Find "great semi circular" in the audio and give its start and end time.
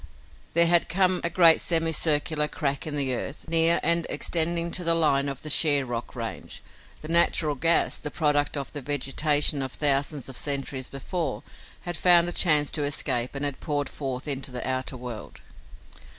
1.29-2.47